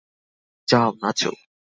যাও, 0.67 0.89
নাচো। 1.01 1.31